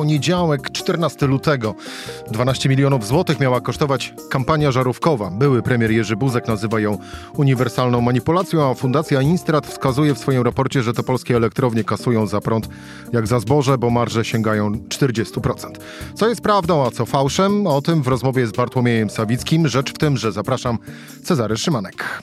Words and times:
Poniedziałek, 0.00 0.70
14 0.70 1.26
lutego. 1.26 1.74
12 2.30 2.68
milionów 2.68 3.06
złotych 3.06 3.40
miała 3.40 3.60
kosztować 3.60 4.14
kampania 4.30 4.72
żarówkowa. 4.72 5.30
Były 5.30 5.62
premier 5.62 5.90
Jerzy 5.90 6.16
Buzek 6.16 6.48
nazywa 6.48 6.80
ją 6.80 6.98
uniwersalną 7.36 8.00
manipulacją, 8.00 8.70
a 8.70 8.74
Fundacja 8.74 9.22
Instrat 9.22 9.66
wskazuje 9.66 10.14
w 10.14 10.18
swoim 10.18 10.42
raporcie, 10.42 10.82
że 10.82 10.92
to 10.92 11.02
polskie 11.02 11.36
elektrownie 11.36 11.84
kasują 11.84 12.26
za 12.26 12.40
prąd 12.40 12.68
jak 13.12 13.26
za 13.26 13.40
zboże, 13.40 13.78
bo 13.78 13.90
marże 13.90 14.24
sięgają 14.24 14.70
40%. 14.70 15.70
Co 16.14 16.28
jest 16.28 16.40
prawdą, 16.40 16.86
a 16.86 16.90
co 16.90 17.06
fałszem? 17.06 17.66
O 17.66 17.82
tym 17.82 18.02
w 18.02 18.08
rozmowie 18.08 18.46
z 18.46 18.52
Bartłomiejem 18.52 19.10
Sawickim. 19.10 19.68
Rzecz 19.68 19.90
w 19.94 19.98
tym, 19.98 20.16
że 20.16 20.32
zapraszam 20.32 20.78
Cezary 21.24 21.56
Szymanek. 21.56 22.22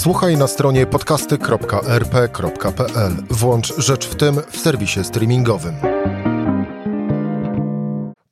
Słuchaj 0.00 0.36
na 0.36 0.46
stronie 0.46 0.86
podcasty.rp.pl. 0.86 3.12
Włącz 3.30 3.74
Rzecz 3.78 4.08
w 4.08 4.14
tym 4.14 4.36
w 4.50 4.56
serwisie 4.56 5.04
streamingowym. 5.04 5.74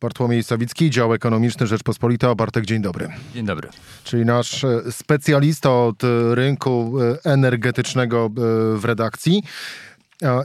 Bartłomiej 0.01 0.43
Sawicki, 0.43 0.91
dział 0.91 1.15
ekonomiczny 1.15 1.67
Rzeczpospolita. 1.67 2.35
Bartek, 2.35 2.67
dzień 2.67 2.83
dobry. 2.83 3.09
Dzień 3.35 3.47
dobry. 3.47 3.69
Czyli 4.05 4.25
nasz 4.25 4.65
e, 4.65 4.93
specjalista 4.93 5.73
od 5.73 6.05
e, 6.05 6.35
rynku 6.35 6.95
e, 7.01 7.19
energetycznego 7.25 8.31
w 8.75 8.85
redakcji. 8.85 9.43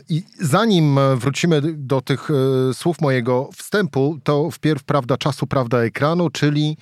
I 0.09 0.23
zanim 0.39 0.99
wrócimy 1.15 1.61
do 1.73 2.01
tych 2.01 2.29
słów 2.73 3.01
mojego 3.01 3.49
wstępu, 3.55 4.19
to 4.23 4.51
wpierw 4.51 4.83
prawda 4.83 5.17
czasu, 5.17 5.47
prawda 5.47 5.83
ekranu, 5.83 6.29
czyli 6.29 6.77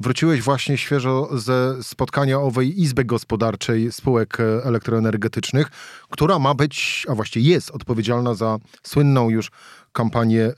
Wróciłeś 0.00 0.42
właśnie 0.42 0.78
świeżo 0.78 1.38
ze 1.38 1.82
spotkania 1.82 2.40
owej 2.40 2.80
Izby 2.80 3.04
Gospodarczej 3.04 3.92
Spółek 3.92 4.38
Elektroenergetycznych, 4.64 5.70
która 6.10 6.38
ma 6.38 6.54
być, 6.54 7.06
a 7.08 7.14
właściwie 7.14 7.50
jest 7.50 7.70
odpowiedzialna 7.70 8.34
za 8.34 8.58
słynną 8.82 9.30
już 9.30 9.50
kampanię 9.92 10.52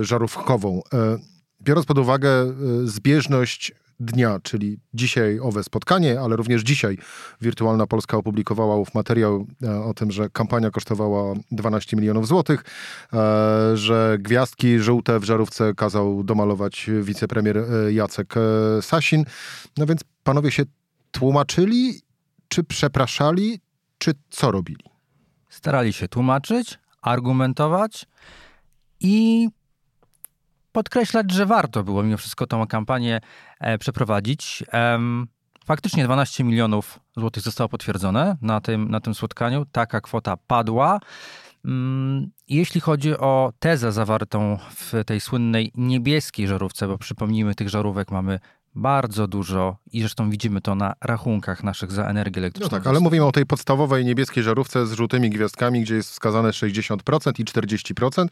y, 0.00 0.04
żarówkową. 0.04 0.78
Y, 0.78 1.18
biorąc 1.62 1.86
pod 1.86 1.98
uwagę 1.98 2.30
y, 2.84 2.88
zbieżność 2.88 3.72
dnia, 4.00 4.40
czyli 4.42 4.78
dzisiaj 4.94 5.40
owe 5.42 5.64
spotkanie, 5.64 6.20
ale 6.20 6.36
również 6.36 6.62
dzisiaj 6.62 6.98
Wirtualna 7.40 7.86
Polska 7.86 8.16
opublikowała 8.16 8.76
ów 8.76 8.94
materiał 8.94 9.46
o 9.84 9.94
tym, 9.94 10.10
że 10.10 10.30
kampania 10.30 10.70
kosztowała 10.70 11.34
12 11.50 11.96
milionów 11.96 12.28
złotych, 12.28 12.64
że 13.74 14.16
gwiazdki 14.20 14.78
żółte 14.78 15.20
w 15.20 15.24
żarówce 15.24 15.74
kazał 15.74 16.24
domalować 16.24 16.90
wicepremier 17.02 17.64
Jacek 17.90 18.34
Sasin. 18.80 19.24
No 19.76 19.86
więc 19.86 20.00
panowie 20.22 20.50
się 20.50 20.62
tłumaczyli, 21.10 22.00
czy 22.48 22.64
przepraszali, 22.64 23.60
czy 23.98 24.12
co 24.30 24.50
robili? 24.50 24.84
Starali 25.48 25.92
się 25.92 26.08
tłumaczyć, 26.08 26.78
argumentować, 27.02 28.06
i 29.00 29.48
podkreślać, 30.74 31.32
że 31.32 31.46
warto 31.46 31.84
było 31.84 32.02
mimo 32.02 32.16
wszystko 32.16 32.46
tą 32.46 32.66
kampanię 32.66 33.20
e, 33.60 33.78
przeprowadzić. 33.78 34.64
Faktycznie 35.64 36.04
12 36.04 36.44
milionów 36.44 37.00
złotych 37.16 37.42
zostało 37.42 37.68
potwierdzone 37.68 38.36
na 38.42 38.60
tym, 38.60 38.90
na 38.90 39.00
tym 39.00 39.14
spotkaniu. 39.14 39.66
Taka 39.72 40.00
kwota 40.00 40.36
padła. 40.36 41.00
Mm, 41.64 42.30
jeśli 42.48 42.80
chodzi 42.80 43.18
o 43.18 43.52
tezę 43.58 43.92
zawartą 43.92 44.58
w 44.70 45.04
tej 45.06 45.20
słynnej 45.20 45.72
niebieskiej 45.74 46.48
żarówce, 46.48 46.88
bo 46.88 46.98
przypomnijmy, 46.98 47.54
tych 47.54 47.68
żarówek 47.68 48.10
mamy 48.10 48.40
bardzo 48.74 49.26
dużo 49.28 49.76
i 49.92 50.00
zresztą 50.00 50.30
widzimy 50.30 50.60
to 50.60 50.74
na 50.74 50.94
rachunkach 51.00 51.64
naszych 51.64 51.92
za 51.92 52.06
energię 52.06 52.38
elektryczną. 52.40 52.68
No 52.72 52.78
tak, 52.78 52.86
ale 52.86 53.00
mówimy 53.00 53.24
o 53.24 53.32
tej 53.32 53.46
podstawowej 53.46 54.04
niebieskiej 54.04 54.42
żarówce 54.42 54.86
z 54.86 54.92
żółtymi 54.92 55.30
gwiazdkami, 55.30 55.82
gdzie 55.82 55.94
jest 55.94 56.10
wskazane 56.10 56.50
60% 56.50 57.40
i 57.40 57.44
40%. 57.44 58.26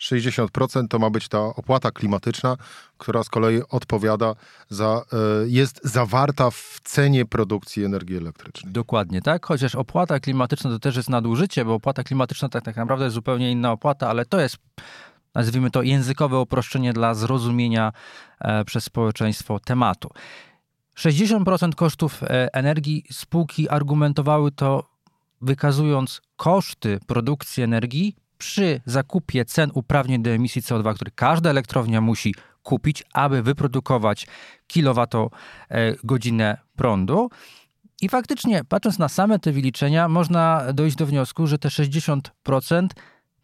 60% 0.00 0.88
to 0.88 0.98
ma 0.98 1.10
być 1.10 1.28
ta 1.28 1.38
opłata 1.40 1.90
klimatyczna, 1.90 2.56
która 2.98 3.24
z 3.24 3.28
kolei 3.28 3.60
odpowiada 3.70 4.34
za, 4.68 5.02
e, 5.12 5.48
jest 5.48 5.80
zawarta 5.84 6.50
w 6.50 6.80
cenie 6.84 7.26
produkcji 7.26 7.84
energii 7.84 8.16
elektrycznej. 8.16 8.72
Dokładnie 8.72 9.22
tak, 9.22 9.46
chociaż 9.46 9.74
opłata 9.74 10.20
klimatyczna 10.20 10.70
to 10.70 10.78
też 10.78 10.96
jest 10.96 11.08
nadużycie, 11.08 11.64
bo 11.64 11.74
opłata 11.74 12.02
klimatyczna 12.02 12.48
tak, 12.48 12.64
tak 12.64 12.76
naprawdę 12.76 13.04
jest 13.04 13.14
zupełnie 13.14 13.52
inna 13.52 13.72
opłata, 13.72 14.08
ale 14.08 14.24
to 14.24 14.40
jest 14.40 14.56
nazwijmy 15.34 15.70
to 15.70 15.82
językowe 15.82 16.40
uproszczenie 16.40 16.92
dla 16.92 17.14
zrozumienia 17.14 17.92
e, 18.40 18.64
przez 18.64 18.84
społeczeństwo 18.84 19.60
tematu. 19.60 20.10
60% 20.96 21.74
kosztów 21.74 22.22
e, 22.22 22.54
energii 22.54 23.04
spółki 23.10 23.68
argumentowały 23.68 24.52
to 24.52 24.84
wykazując 25.40 26.22
koszty 26.36 27.00
produkcji 27.06 27.62
energii 27.62 28.16
przy 28.38 28.80
zakupie 28.86 29.44
cen 29.44 29.70
uprawnień 29.74 30.22
do 30.22 30.30
emisji 30.30 30.62
CO2, 30.62 30.94
które 30.94 31.10
każda 31.14 31.50
elektrownia 31.50 32.00
musi 32.00 32.34
kupić, 32.62 33.04
aby 33.12 33.42
wyprodukować 33.42 34.26
kilowatogodzinę 34.66 36.58
prądu. 36.76 37.30
I 38.00 38.08
faktycznie, 38.08 38.64
patrząc 38.64 38.98
na 38.98 39.08
same 39.08 39.38
te 39.38 39.52
wyliczenia, 39.52 40.08
można 40.08 40.72
dojść 40.72 40.96
do 40.96 41.06
wniosku, 41.06 41.46
że 41.46 41.58
te 41.58 41.68
60% 41.68 42.86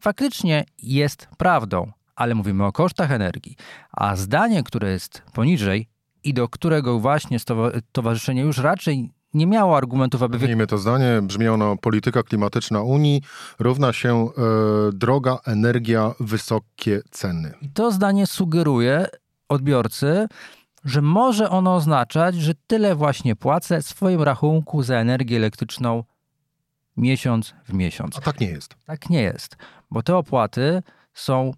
faktycznie 0.05 0.65
jest 0.83 1.29
prawdą, 1.39 1.93
ale 2.17 2.35
mówimy 2.35 2.65
o 2.65 2.73
kosztach 2.73 3.11
energii. 3.11 3.57
A 3.93 4.17
zdanie, 4.17 4.63
które 4.63 4.91
jest 4.91 5.23
poniżej 5.33 5.89
i 6.25 6.35
do 6.35 6.49
którego 6.49 7.01
właśnie 7.01 7.39
towarzyszenie 7.93 8.43
już 8.43 8.59
raczej 8.59 9.11
nie 9.35 9.47
miało 9.47 9.77
argumentów, 9.77 10.23
aby... 10.23 10.39
Wyjmijmy 10.39 10.67
to 10.67 10.79
zdanie, 10.79 11.23
brzmi 11.23 11.49
ono 11.49 11.77
polityka 11.77 12.23
klimatyczna 12.23 12.83
Unii 12.83 13.23
równa 13.59 13.93
się 13.93 14.29
e, 14.29 14.31
droga, 14.93 15.39
energia, 15.47 16.15
wysokie 16.21 17.03
ceny. 17.11 17.55
I 17.63 17.69
to 17.69 17.93
zdanie 17.93 18.27
sugeruje 18.27 19.07
odbiorcy, 19.49 20.27
że 20.85 21.03
może 21.03 21.51
ono 21.51 21.75
oznaczać, 21.75 22.35
że 22.35 22.53
tyle 22.67 22.95
właśnie 22.95 23.37
płacę 23.37 23.83
swoim 23.83 24.23
rachunku 24.23 24.83
za 24.83 24.97
energię 24.97 25.37
elektryczną 25.37 26.05
miesiąc 26.97 27.55
w 27.69 27.73
miesiąc. 27.73 28.19
A 28.19 28.21
tak 28.21 28.41
nie 28.41 28.47
jest. 28.47 28.75
Tak 28.87 29.11
nie 29.11 29.23
jest, 29.23 29.57
bo 29.95 30.03
te 30.03 30.17
opłaty 30.17 30.83
są 31.15 31.53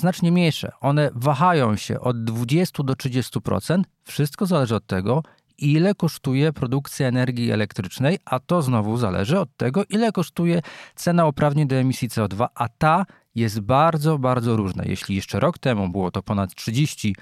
znacznie 0.00 0.32
mniejsze. 0.32 0.72
One 0.80 1.10
wahają 1.14 1.76
się 1.76 2.00
od 2.00 2.24
20 2.24 2.82
do 2.82 2.92
30%. 2.92 3.82
Wszystko 4.04 4.46
zależy 4.46 4.74
od 4.74 4.86
tego, 4.86 5.22
ile 5.58 5.94
kosztuje 5.94 6.52
produkcja 6.52 7.08
energii 7.08 7.50
elektrycznej, 7.50 8.18
a 8.24 8.40
to 8.40 8.62
znowu 8.62 8.96
zależy 8.96 9.38
od 9.38 9.56
tego, 9.56 9.84
ile 9.88 10.12
kosztuje 10.12 10.62
cena 10.94 11.26
uprawnień 11.26 11.68
do 11.68 11.76
emisji 11.76 12.08
CO2, 12.08 12.46
a 12.54 12.68
ta 12.68 13.06
jest 13.34 13.60
bardzo, 13.60 14.18
bardzo 14.18 14.56
różna. 14.56 14.84
Jeśli 14.84 15.16
jeszcze 15.16 15.40
rok 15.40 15.58
temu 15.58 15.88
było 15.88 16.10
to 16.10 16.22
ponad 16.22 16.54
30 16.54 17.16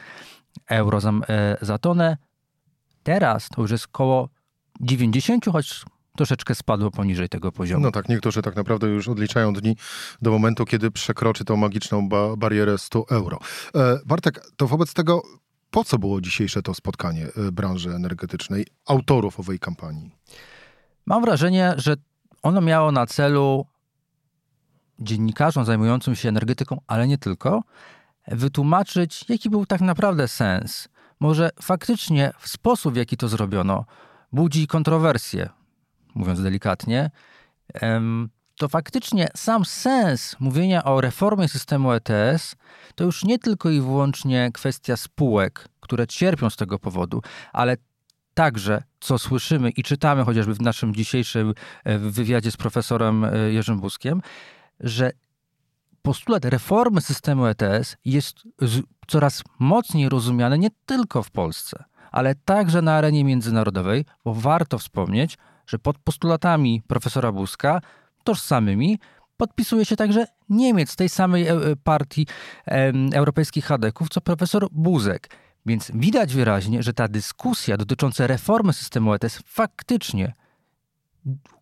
euro 0.69 1.01
za, 1.01 1.13
e, 1.29 1.57
za 1.61 1.79
tonę, 1.79 2.17
teraz 3.03 3.49
to 3.49 3.63
już 3.63 3.71
jest 3.71 3.87
około 3.87 4.29
90, 4.81 5.45
choć 5.53 5.85
troszeczkę 6.19 6.55
spadło 6.55 6.91
poniżej 6.91 7.29
tego 7.29 7.53
poziomu. 7.53 7.85
No 7.85 7.91
tak, 7.91 8.09
niektórzy 8.09 8.43
tak 8.43 8.57
naprawdę 8.57 8.87
już 8.87 9.09
odliczają 9.09 9.53
dni 9.53 9.77
do 10.23 10.31
momentu, 10.31 10.65
kiedy 10.65 10.91
przekroczy 10.91 11.45
tą 11.45 11.57
magiczną 11.57 12.09
ba 12.09 12.37
barierę 12.37 12.79
100 12.79 13.05
euro. 13.11 13.39
E, 13.75 13.99
Bartek, 14.07 14.41
to 14.57 14.67
wobec 14.67 14.95
tego 14.95 15.23
po 15.71 15.85
co 15.85 15.99
było 15.99 16.21
dzisiejsze 16.21 16.63
to 16.63 16.75
spotkanie 16.75 17.27
e, 17.27 17.53
branży 17.53 17.91
energetycznej, 17.91 18.67
autorów 18.87 19.41
owej 19.41 19.59
kampanii? 19.59 20.11
Mam 21.07 21.23
wrażenie, 21.23 21.75
że 21.77 21.95
ono 22.43 22.61
miało 22.61 22.93
na 22.93 23.07
celu 23.07 23.67
dziennikarzom 24.99 25.65
zajmującym 25.65 26.17
się 26.17 26.29
energetyką, 26.29 26.81
ale 26.87 27.09
nie 27.09 27.19
tylko, 27.19 27.63
wytłumaczyć, 28.29 29.25
jaki 29.29 29.51
był 29.51 29.67
tak 29.67 29.81
naprawdę 29.81 30.29
sens. 30.29 30.89
Może 31.21 31.51
faktycznie 31.63 32.33
w 32.39 32.49
sposób, 32.49 32.95
w 32.95 32.97
jaki 32.97 33.17
to 33.17 33.29
zrobiono, 33.29 33.85
budzi 34.33 34.67
kontrowersje 34.67 35.58
mówiąc 36.15 36.43
delikatnie, 36.43 37.11
to 38.59 38.69
faktycznie 38.69 39.29
sam 39.37 39.65
sens 39.65 40.37
mówienia 40.41 40.85
o 40.85 41.01
reformie 41.01 41.49
systemu 41.49 41.93
ETS 41.93 42.57
to 42.95 43.05
już 43.05 43.25
nie 43.25 43.39
tylko 43.39 43.71
i 43.71 43.81
wyłącznie 43.81 44.51
kwestia 44.55 44.97
spółek, 44.97 45.69
które 45.81 46.07
cierpią 46.07 46.51
z 46.51 46.57
tego 46.57 46.79
powodu, 46.79 47.23
ale 47.53 47.77
także, 48.35 48.83
co 49.01 49.19
słyszymy 49.19 49.71
i 49.71 49.83
czytamy 49.83 50.25
chociażby 50.25 50.55
w 50.55 50.61
naszym 50.61 50.95
dzisiejszym 50.95 51.55
e, 51.85 51.99
wywiadzie 51.99 52.51
z 52.51 52.57
profesorem 52.57 53.25
e, 53.25 53.53
Jerzym 53.53 53.81
Buskiem, 53.81 54.23
że 54.81 55.11
postulat 56.03 56.45
reformy 56.45 57.01
systemu 57.01 57.47
ETS 57.47 57.97
jest 58.05 58.37
coraz 59.07 59.43
mocniej 59.59 60.09
rozumiany 60.09 60.59
nie 60.59 60.69
tylko 60.87 61.23
w 61.23 61.31
Polsce, 61.31 61.85
ale 62.11 62.35
także 62.35 62.83
na 62.83 62.95
arenie 62.95 63.25
międzynarodowej, 63.25 64.05
bo 64.25 64.35
warto 64.35 64.79
wspomnieć, 64.79 65.39
że 65.69 65.79
pod 65.79 65.99
postulatami 65.99 66.83
profesora 66.87 67.33
Buzka, 67.33 67.81
tożsamymi, 68.25 68.99
podpisuje 69.37 69.85
się 69.85 69.97
także 69.97 70.27
Niemiec 70.49 70.97
tej 70.97 71.09
samej 71.09 71.49
e, 71.49 71.57
partii 71.85 72.27
europejskich 73.13 73.65
chadeków, 73.65 74.09
co 74.09 74.21
profesor 74.21 74.69
Buzek. 74.73 75.31
Więc 75.67 75.91
widać 75.95 76.35
wyraźnie, 76.35 76.83
że 76.83 76.93
ta 76.93 77.09
dyskusja 77.09 77.77
dotycząca 77.77 78.27
reformy 78.27 78.73
systemu 78.73 79.15
ETS 79.15 79.43
faktycznie 79.47 80.33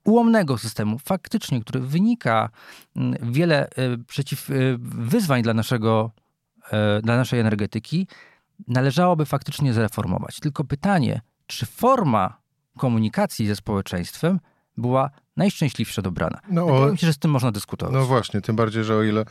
ułomnego 0.05 0.59
systemu, 0.59 0.99
faktycznie, 0.99 1.61
który 1.61 1.81
wynika 1.81 2.51
mm, 2.97 3.33
wiele 3.33 3.69
e, 3.69 3.99
przeciw 4.07 4.51
e, 4.51 4.55
wyzwań 4.81 5.43
dla, 5.43 5.55
naszego, 5.55 6.11
e, 6.71 7.03
dla 7.03 7.17
naszej 7.17 7.41
energetyki, 7.41 8.07
należałoby 8.69 9.27
faktycznie 9.27 9.73
zreformować. 9.73 10.41
Tylko 10.41 10.65
pytanie, 10.65 11.21
czy 11.47 11.67
forma 11.67 12.39
komunikacji 12.79 13.47
ze 13.47 13.57
społeczeństwem 13.57 14.41
była 14.77 15.11
najszczęśliwsza 15.37 16.03
dobrana. 16.03 16.41
No, 16.51 16.67
Wydaje 16.67 16.93
mi 16.93 16.99
się, 16.99 17.07
że 17.07 17.13
z 17.13 17.19
tym 17.19 17.31
można 17.31 17.53
dyskutować. 17.53 17.95
No 17.95 18.05
właśnie, 18.05 18.41
tym 18.41 18.57
bardziej, 18.57 18.85
że 18.85 18.97
o 18.97 19.03
ile 19.03 19.25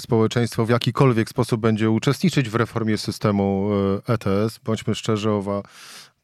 społeczeństwo 0.00 0.66
w 0.66 0.68
jakikolwiek 0.68 1.28
sposób 1.28 1.60
będzie 1.60 1.90
uczestniczyć 1.90 2.48
w 2.48 2.54
reformie 2.54 2.98
systemu 2.98 3.70
ETS, 4.08 4.58
bądźmy 4.64 4.94
szczerzy, 4.94 5.30
owa 5.30 5.62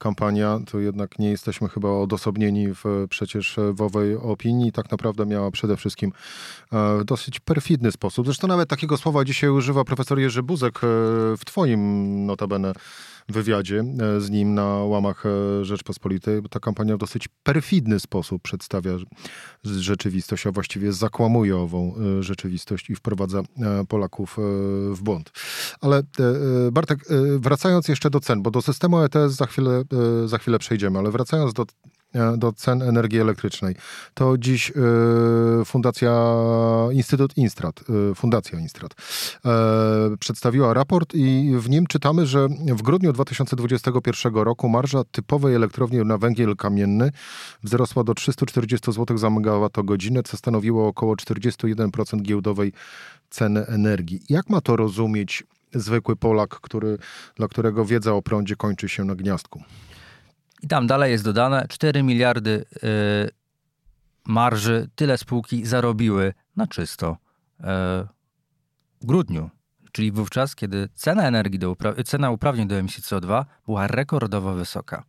kampania, 0.00 0.60
to 0.70 0.78
jednak 0.78 1.18
nie 1.18 1.30
jesteśmy 1.30 1.68
chyba 1.68 1.88
odosobnieni 1.88 2.74
w 2.74 3.06
przecież 3.10 3.56
w 3.72 3.82
owej 3.82 4.16
opinii. 4.16 4.72
Tak 4.72 4.90
naprawdę 4.90 5.26
miała 5.26 5.50
przede 5.50 5.76
wszystkim 5.76 6.12
e, 6.72 6.98
w 6.98 7.04
dosyć 7.04 7.40
perfidny 7.40 7.92
sposób. 7.92 8.26
Zresztą 8.26 8.48
nawet 8.48 8.68
takiego 8.68 8.96
słowa 8.96 9.24
dzisiaj 9.24 9.50
używa 9.50 9.84
profesor 9.84 10.18
Jerzy 10.18 10.42
Buzek 10.42 10.76
e, 10.76 10.78
w 11.36 11.44
twoim 11.44 12.26
notabene 12.26 12.72
wywiadzie 13.30 13.84
e, 14.00 14.20
z 14.20 14.30
nim 14.30 14.54
na 14.54 14.64
łamach 14.64 15.24
e, 15.26 15.64
Rzeczpospolitej. 15.64 16.42
Ta 16.50 16.60
kampania 16.60 16.96
w 16.96 16.98
dosyć 16.98 17.28
perfidny 17.42 18.00
sposób 18.00 18.42
przedstawia 18.42 18.92
rzeczywistość, 19.64 20.46
a 20.46 20.52
właściwie 20.52 20.92
zakłamuje 20.92 21.56
ową 21.56 21.94
e, 22.18 22.22
rzeczywistość 22.22 22.90
i 22.90 22.94
wprowadza 22.94 23.42
Polaków 23.88 24.36
w 24.90 25.02
błąd. 25.02 25.32
Ale 25.80 26.02
Bartek, 26.72 26.98
wracając 27.38 27.88
jeszcze 27.88 28.10
do 28.10 28.20
cen, 28.20 28.42
bo 28.42 28.50
do 28.50 28.62
systemu 28.62 28.98
ETS 29.02 29.32
za 29.32 29.46
chwilę, 29.46 29.82
za 30.24 30.38
chwilę 30.38 30.58
przejdziemy, 30.58 30.98
ale 30.98 31.10
wracając 31.10 31.52
do 31.52 31.66
E, 32.14 32.36
do 32.36 32.52
cen 32.52 32.82
energii 32.82 33.20
elektrycznej. 33.20 33.74
To 34.14 34.38
dziś 34.38 34.70
e, 34.70 34.74
Fundacja 35.64 36.34
Instytut 36.92 37.36
Instrat, 37.36 37.80
e, 38.10 38.14
Fundacja 38.14 38.58
Instrat 38.58 38.94
przedstawiła 40.20 40.74
raport 40.74 41.14
i 41.14 41.52
w 41.58 41.70
nim 41.70 41.86
czytamy, 41.86 42.26
że 42.26 42.48
w 42.66 42.82
grudniu 42.82 43.12
2021 43.12 44.34
roku 44.34 44.68
marża 44.68 45.04
typowej 45.04 45.54
elektrowni 45.54 45.98
na 45.98 46.18
węgiel 46.18 46.56
kamienny 46.56 47.12
wzrosła 47.62 48.04
do 48.04 48.14
340 48.14 48.92
zł 48.92 49.18
za 49.18 49.30
megawattogodzinę, 49.30 50.22
co 50.22 50.36
stanowiło 50.36 50.88
około 50.88 51.14
41% 51.14 52.22
giełdowej 52.22 52.72
ceny 53.30 53.66
energii. 53.66 54.20
Jak 54.28 54.50
ma 54.50 54.60
to 54.60 54.76
rozumieć 54.76 55.44
zwykły 55.74 56.16
Polak, 56.16 56.50
który, 56.50 56.98
dla 57.34 57.48
którego 57.48 57.84
wiedza 57.84 58.12
o 58.12 58.22
prądzie 58.22 58.56
kończy 58.56 58.88
się 58.88 59.04
na 59.04 59.14
gniazdku? 59.14 59.62
I 60.62 60.68
tam 60.68 60.86
dalej 60.86 61.12
jest 61.12 61.24
dodane 61.24 61.66
4 61.68 62.02
miliardy 62.02 62.64
y, 62.84 63.30
marży, 64.26 64.88
tyle 64.94 65.18
spółki 65.18 65.66
zarobiły 65.66 66.34
na 66.56 66.66
czysto 66.66 67.16
y, 67.60 67.64
w 69.00 69.06
grudniu. 69.06 69.50
Czyli 69.92 70.12
wówczas, 70.12 70.54
kiedy 70.54 70.88
cena 70.94 71.22
energii, 71.22 71.58
do 71.58 71.76
cena 72.04 72.30
uprawnień 72.30 72.68
do 72.68 72.74
emisji 72.74 73.02
CO2 73.02 73.44
była 73.66 73.86
rekordowo 73.86 74.54
wysoka. 74.54 75.04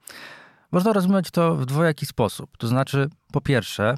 Można 0.72 0.94
rozumieć 0.94 1.32
to 1.32 1.56
w 1.56 1.66
dwojaki 1.66 2.06
sposób. 2.06 2.58
To 2.58 2.68
znaczy, 2.68 3.10
po 3.32 3.42
pierwsze, 3.42 3.96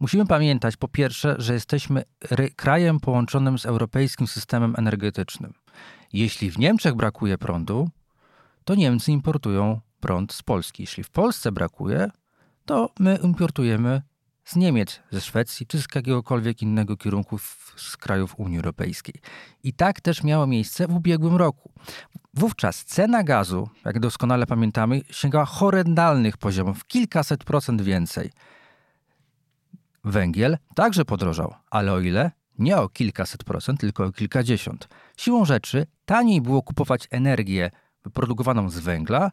musimy 0.00 0.26
pamiętać, 0.26 0.76
po 0.76 0.88
pierwsze, 0.88 1.34
że 1.38 1.54
jesteśmy 1.54 2.02
krajem 2.56 3.00
połączonym 3.00 3.58
z 3.58 3.66
europejskim 3.66 4.26
systemem 4.26 4.74
energetycznym. 4.78 5.52
Jeśli 6.12 6.50
w 6.50 6.58
Niemczech 6.58 6.94
brakuje 6.94 7.38
prądu, 7.38 7.88
to 8.64 8.74
Niemcy 8.74 9.12
importują 9.12 9.80
prąd 10.00 10.32
z 10.32 10.42
Polski. 10.42 10.82
Jeśli 10.82 11.04
w 11.04 11.10
Polsce 11.10 11.52
brakuje, 11.52 12.10
to 12.64 12.90
my 12.98 13.18
importujemy 13.22 14.02
z 14.44 14.56
Niemiec, 14.56 15.00
ze 15.10 15.20
Szwecji 15.20 15.66
czy 15.66 15.82
z 15.82 15.86
jakiegokolwiek 15.94 16.62
innego 16.62 16.96
kierunku 16.96 17.38
z 17.76 17.96
krajów 17.96 18.34
Unii 18.38 18.56
Europejskiej. 18.56 19.14
I 19.62 19.72
tak 19.72 20.00
też 20.00 20.22
miało 20.22 20.46
miejsce 20.46 20.86
w 20.86 20.96
ubiegłym 20.96 21.36
roku. 21.36 21.72
Wówczas 22.34 22.84
cena 22.84 23.22
gazu, 23.22 23.68
jak 23.84 24.00
doskonale 24.00 24.46
pamiętamy, 24.46 25.00
sięgała 25.10 25.44
horrendalnych 25.44 26.36
poziomów, 26.36 26.84
kilkaset 26.84 27.44
procent 27.44 27.82
więcej. 27.82 28.30
Węgiel 30.04 30.58
także 30.74 31.04
podrożał, 31.04 31.54
ale 31.70 31.92
o 31.92 32.00
ile? 32.00 32.30
Nie 32.58 32.76
o 32.76 32.88
kilkaset 32.88 33.44
procent, 33.44 33.80
tylko 33.80 34.04
o 34.04 34.12
kilkadziesiąt. 34.12 34.88
Siłą 35.16 35.44
rzeczy 35.44 35.86
taniej 36.04 36.40
było 36.40 36.62
kupować 36.62 37.08
energię 37.10 37.70
wyprodukowaną 38.04 38.70
z 38.70 38.78
węgla 38.78 39.30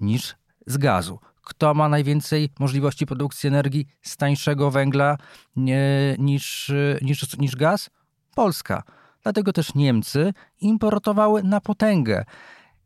niż 0.00 0.34
z 0.66 0.76
gazu. 0.76 1.18
Kto 1.42 1.74
ma 1.74 1.88
najwięcej 1.88 2.50
możliwości 2.58 3.06
produkcji 3.06 3.48
energii 3.48 3.86
z 4.02 4.16
tańszego 4.16 4.70
węgla 4.70 5.16
nie, 5.56 6.16
niż, 6.18 6.72
niż, 7.02 7.38
niż 7.38 7.56
gaz? 7.56 7.90
Polska. 8.34 8.82
Dlatego 9.22 9.52
też 9.52 9.74
Niemcy 9.74 10.32
importowały 10.60 11.42
na 11.42 11.60
potęgę 11.60 12.24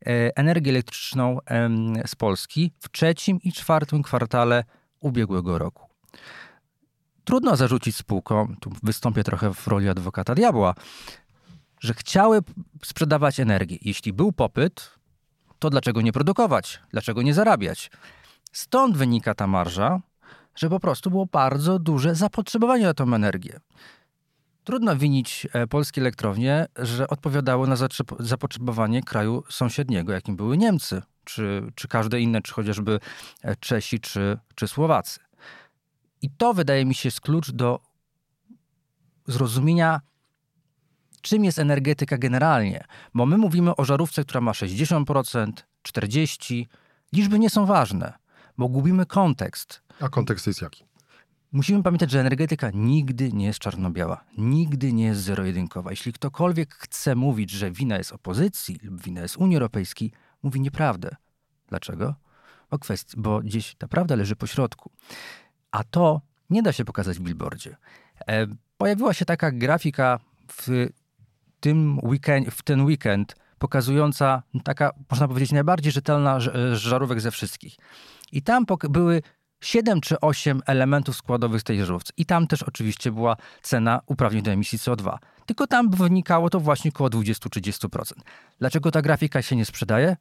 e, 0.07 0.37
energię 0.37 0.71
elektryczną 0.71 1.39
z 2.07 2.15
Polski 2.15 2.73
w 2.79 2.91
trzecim 2.91 3.39
i 3.43 3.53
czwartym 3.53 4.03
kwartale 4.03 4.65
ubiegłego 5.01 5.59
roku. 5.59 5.89
Trudno 7.25 7.56
zarzucić 7.56 7.97
spółkom, 7.97 8.56
tu 8.61 8.73
wystąpię 8.82 9.25
trochę 9.25 9.55
w 9.55 9.67
roli 9.67 9.88
adwokata 9.88 10.35
diabła, 10.35 10.75
że 11.81 11.94
chciały 11.94 12.41
sprzedawać 12.85 13.41
energię. 13.41 13.79
Jeśli 13.82 14.12
był 14.12 14.32
popyt, 14.32 14.91
to 15.59 15.71
dlaczego 15.71 16.00
nie 16.00 16.12
produkować? 16.12 16.81
Dlaczego 16.91 17.23
nie 17.23 17.35
zarabiać? 17.35 17.91
Stąd 18.53 18.97
wynika 18.97 19.35
ta 19.35 19.47
marża, 19.47 20.00
że 20.55 20.71
po 20.71 20.81
prostu 20.81 21.11
było 21.11 21.26
bardzo 21.26 21.79
duże 21.79 22.15
zapotrzebowanie 22.15 22.85
na 22.85 22.94
tą 22.94 23.15
energię. 23.15 23.61
Trudno 24.65 24.97
winić 24.97 25.47
e, 25.53 25.67
polskie 25.67 26.00
elektrownie, 26.00 26.67
że 26.79 27.09
odpowiadały 27.09 27.69
na 27.69 27.76
zapotrzebowanie 28.19 29.03
kraju 29.03 29.44
sąsiedniego, 29.50 30.12
jakim 30.12 30.37
były 30.37 30.56
Niemcy, 30.56 31.03
czy, 31.25 31.62
czy 31.75 31.88
każde 31.88 32.21
inne, 32.21 32.43
czy 32.43 32.53
chociażby 32.53 33.00
e, 33.43 33.56
Czesi, 33.56 34.00
czy, 34.00 34.38
czy 34.55 34.69
Słowacy. 34.69 35.21
I 36.25 36.31
to 36.31 36.55
wydaje 36.55 36.85
mi 36.85 36.94
się 36.94 37.06
jest 37.06 37.21
klucz 37.21 37.50
do 37.50 37.81
zrozumienia 39.26 40.00
czym 41.21 41.44
jest 41.44 41.59
energetyka 41.59 42.19
generalnie. 42.19 42.85
Bo 43.15 43.26
my 43.26 43.38
mówimy 43.38 43.76
o 43.76 43.85
żarówce, 43.85 44.25
która 44.25 44.41
ma 44.41 44.53
60%, 44.53 45.53
40%. 45.88 46.65
Liczby 47.12 47.38
nie 47.38 47.50
są 47.50 47.67
ważne, 47.67 48.12
bo 48.59 48.69
gubimy 48.69 49.07
kontekst. 49.07 49.83
A 50.00 50.09
kontekst 50.09 50.47
jest 50.47 50.62
jaki? 50.62 50.85
Musimy 51.52 51.83
pamiętać, 51.83 52.11
że 52.11 52.21
energetyka 52.21 52.71
nigdy 52.75 53.33
nie 53.33 53.47
jest 53.47 53.59
czarno-biała, 53.59 54.25
nigdy 54.38 54.93
nie 54.93 55.04
jest 55.04 55.21
zero-jedynkowa. 55.21 55.90
Jeśli 55.90 56.12
ktokolwiek 56.12 56.75
chce 56.75 57.14
mówić, 57.14 57.50
że 57.50 57.71
wina 57.71 57.99
jest 57.99 58.12
opozycji 58.12 58.78
lub 58.83 59.02
wina 59.02 59.21
jest 59.23 59.37
Unii 59.37 59.57
Europejskiej, 59.57 60.12
mówi 60.43 60.61
nieprawdę. 60.61 61.16
Dlaczego? 61.69 62.14
Bo, 62.71 62.78
kwestii, 62.78 63.16
bo 63.21 63.40
gdzieś 63.40 63.75
ta 63.75 63.88
prawda 63.88 64.16
leży 64.16 64.37
po 64.37 64.47
środku. 64.47 64.90
A 65.75 65.85
to 65.85 66.21
nie 66.50 66.62
da 66.62 66.73
się 66.73 66.85
pokazać 66.85 67.19
w 67.19 67.23
billboardzie. 67.23 67.76
E, 68.26 68.47
pojawiła 68.76 69.14
się 69.14 69.25
taka 69.25 69.52
grafika 69.52 70.21
w 70.52 70.88
tym 71.61 71.99
weekend, 72.02 72.54
w 72.54 72.62
ten 72.62 72.85
weekend 72.85 73.37
pokazująca 73.59 74.43
taka, 74.64 74.90
można 75.11 75.28
powiedzieć, 75.28 75.52
najbardziej 75.52 75.93
rzetelna 75.93 76.38
żarówek 76.73 77.21
ze 77.21 77.31
wszystkich. 77.31 77.76
I 78.33 78.43
tam 78.43 78.66
były 78.90 79.23
7 79.61 80.00
czy 80.00 80.21
8 80.21 80.61
elementów 80.66 81.16
składowych 81.16 81.61
z 81.61 81.64
tej 81.64 81.85
żarówki. 81.85 82.12
I 82.16 82.26
tam 82.26 82.47
też 82.47 82.62
oczywiście 82.62 83.12
była 83.12 83.37
cena 83.62 84.00
uprawnień 84.07 84.43
do 84.43 84.50
emisji 84.50 84.78
CO2. 84.78 85.19
Tylko 85.47 85.66
tam 85.66 85.90
wynikało 85.90 86.50
to 86.50 86.61
właśnie 86.61 86.90
około 86.95 87.11
20-30%. 87.11 88.12
Dlaczego 88.59 88.90
ta 88.90 89.02
grafika 89.02 89.43
się 89.43 89.57
nie 89.57 89.64
sprzedaje? 89.64 90.16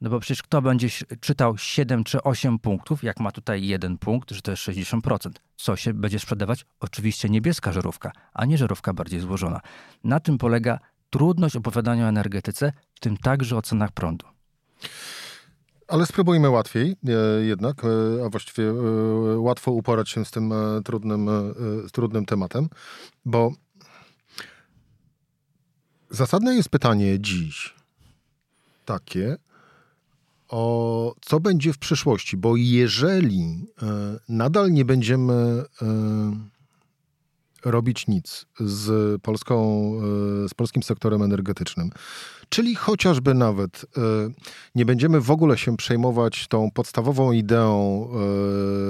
No 0.00 0.10
bo 0.10 0.20
przecież 0.20 0.42
kto 0.42 0.62
będzie 0.62 0.88
czytał 1.20 1.58
7 1.58 2.04
czy 2.04 2.22
8 2.22 2.58
punktów, 2.58 3.02
jak 3.02 3.20
ma 3.20 3.32
tutaj 3.32 3.66
jeden 3.66 3.98
punkt, 3.98 4.30
że 4.30 4.42
to 4.42 4.50
jest 4.50 4.62
60%. 4.62 5.30
Co 5.56 5.76
się 5.76 5.94
będzie 5.94 6.18
sprzedawać? 6.18 6.66
Oczywiście 6.80 7.28
niebieska 7.28 7.72
żarówka, 7.72 8.12
a 8.34 8.44
nie 8.44 8.58
żarówka 8.58 8.92
bardziej 8.92 9.20
złożona. 9.20 9.60
Na 10.04 10.20
tym 10.20 10.38
polega 10.38 10.78
trudność 11.10 11.56
opowiadania 11.56 12.04
o 12.04 12.08
energetyce, 12.08 12.72
w 12.94 13.00
tym 13.00 13.16
także 13.16 13.56
o 13.56 13.62
cenach 13.62 13.92
prądu. 13.92 14.26
Ale 15.88 16.06
spróbujmy 16.06 16.50
łatwiej 16.50 16.96
e, 17.08 17.44
jednak, 17.44 17.84
e, 17.84 17.88
a 18.26 18.28
właściwie 18.28 18.68
e, 18.68 18.74
łatwo 19.38 19.70
uporać 19.72 20.08
się 20.08 20.24
z 20.24 20.30
tym 20.30 20.52
trudnym, 20.84 21.26
z 21.88 21.92
trudnym 21.92 22.26
tematem, 22.26 22.68
bo 23.24 23.52
zasadne 26.10 26.54
jest 26.54 26.68
pytanie 26.68 27.20
dziś 27.20 27.74
takie, 28.84 29.36
o 30.48 31.14
co 31.20 31.40
będzie 31.40 31.72
w 31.72 31.78
przyszłości, 31.78 32.36
bo 32.36 32.56
jeżeli 32.56 33.66
e, 33.82 33.86
nadal 34.28 34.72
nie 34.72 34.84
będziemy 34.84 35.34
e, 35.34 36.58
robić 37.64 38.06
nic 38.06 38.46
z, 38.60 39.22
polską, 39.22 39.92
z 40.48 40.54
polskim 40.54 40.82
sektorem 40.82 41.22
energetycznym, 41.22 41.90
czyli 42.48 42.74
chociażby 42.74 43.34
nawet 43.34 43.86
nie 44.74 44.84
będziemy 44.84 45.20
w 45.20 45.30
ogóle 45.30 45.58
się 45.58 45.76
przejmować 45.76 46.48
tą 46.48 46.70
podstawową 46.70 47.32
ideą, 47.32 48.08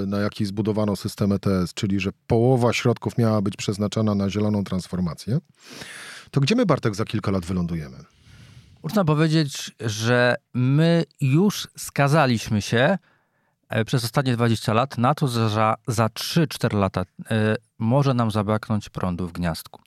na 0.06 0.18
jakiej 0.18 0.46
zbudowano 0.46 0.96
system 0.96 1.32
ETS, 1.32 1.74
czyli 1.74 2.00
że 2.00 2.10
połowa 2.26 2.72
środków 2.72 3.18
miała 3.18 3.42
być 3.42 3.56
przeznaczana 3.56 4.14
na 4.14 4.30
zieloną 4.30 4.64
transformację, 4.64 5.38
to 6.30 6.40
gdzie 6.40 6.54
my, 6.54 6.66
Bartek, 6.66 6.94
za 6.94 7.04
kilka 7.04 7.30
lat 7.30 7.46
wylądujemy? 7.46 7.96
Można 8.82 9.04
powiedzieć, 9.04 9.72
że 9.80 10.36
my 10.54 11.04
już 11.20 11.68
skazaliśmy 11.76 12.62
się 12.62 12.98
e, 13.68 13.84
przez 13.84 14.04
ostatnie 14.04 14.36
20 14.36 14.72
lat 14.72 14.98
na 14.98 15.14
to, 15.14 15.28
że 15.28 15.50
za, 15.50 15.76
za 15.86 16.06
3-4 16.06 16.78
lata 16.78 17.02
y, 17.02 17.24
może 17.78 18.14
nam 18.14 18.30
zabraknąć 18.30 18.88
prądu 18.88 19.28
w 19.28 19.32
gniazdku. 19.32 19.80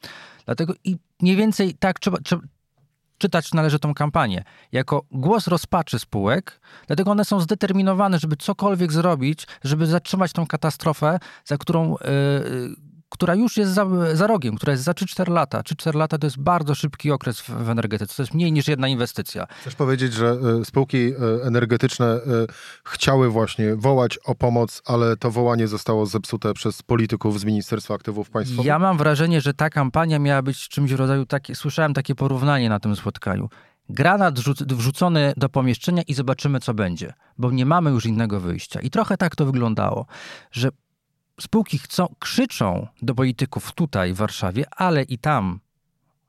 Dlatego 0.45 0.74
i 0.83 0.98
mniej 1.21 1.36
więcej 1.36 1.74
tak 1.74 2.00
trzeba, 2.00 2.17
trzeba 2.17 2.41
czytać 3.17 3.53
należy 3.53 3.79
tą 3.79 3.93
kampanię 3.93 4.43
jako 4.71 5.03
głos 5.12 5.48
rozpaczy 5.48 6.00
spółek, 6.00 6.62
dlatego 6.88 7.12
one 7.12 7.25
są 7.25 7.39
zdeterminowane, 7.39 8.19
żeby 8.19 8.36
cokolwiek 8.38 8.91
zrobić, 8.91 9.48
żeby 9.63 9.86
zatrzymać 9.86 10.33
tą 10.33 10.48
katastrofę, 10.48 11.19
za 11.45 11.57
którą 11.57 11.95
y, 11.95 11.98
która 13.12 13.36
już 13.36 13.58
jest 13.58 13.72
za, 13.72 13.86
za 14.13 14.27
rogiem, 14.27 14.56
która 14.56 14.72
jest 14.72 14.84
za 14.84 14.91
3-4 14.91 15.32
lata. 15.32 15.62
3-4 15.62 15.96
lata 15.96 16.18
to 16.18 16.27
jest 16.27 16.39
bardzo 16.39 16.75
szybki 16.75 17.12
okres 17.12 17.39
w, 17.39 17.50
w, 17.50 17.70
energetyce. 17.70 18.15
To 18.15 18.24
jest 18.24 18.34
mniej 18.34 18.51
niż 18.51 18.68
jedna 18.68 18.88
inwestycja. 18.88 19.48
Chcesz 19.62 19.75
powiedzieć, 19.75 20.13
że 20.13 20.38
y, 20.62 20.65
spółki 20.65 20.98
y, 20.98 21.15
energetyczne 21.44 22.15
y, 22.15 22.20
chciały 22.86 23.30
właśnie 23.30 23.75
wołać 23.75 24.18
o 24.18 24.36
pomoc, 24.36 24.82
ale 24.86 25.18
to 25.18 25.32
wołanie 25.32 25.68
zostało 25.68 26.06
zepsute 26.06 26.53
przez 26.53 26.84
polityków 26.84 27.39
z 27.39 27.46
Ministerstwa 27.46 27.94
Aktywów 27.94 28.30
Państwowych? 28.30 28.65
Ja 28.65 28.80
mam 28.80 28.98
wrażenie, 28.98 29.41
że 29.41 29.53
ta 29.53 29.70
kampania 29.70 30.20
miała 30.20 30.41
być 30.41 30.70
czymś 30.70 30.91
w 30.91 30.96
rodzaju 30.96 31.25
takie, 31.25 31.56
słyszałem 31.56 31.94
takie 31.94 32.15
porównanie 32.15 32.70
na 32.70 32.80
tym 32.80 32.96
spotkaniu. 32.96 33.50
Granat 33.89 34.39
wrzucony 34.70 35.34
do 35.38 35.50
pomieszczenia 35.50 36.03
i 36.08 36.13
zobaczymy, 36.13 36.60
co 36.60 36.74
będzie, 36.74 37.13
bo 37.38 37.51
nie 37.51 37.65
mamy 37.65 37.89
już 37.89 38.06
innego 38.06 38.39
wyjścia. 38.39 38.82
I 38.82 38.89
trochę 38.89 39.18
tak 39.18 39.36
to 39.36 39.46
wyglądało, 39.46 40.06
że 40.51 40.70
spółki 41.40 41.78
chcą, 41.78 42.16
krzyczą 42.20 42.88
do 43.02 43.16
polityków 43.16 43.72
tutaj 43.72 44.14
w 44.14 44.18
Warszawie, 44.18 44.66
ale 44.72 45.04
i 45.04 45.18
tam 45.18 45.60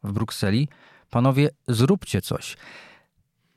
w 0.03 0.13
Brukseli, 0.13 0.69
panowie, 1.11 1.51
zróbcie 1.69 2.23
coś. 2.23 2.57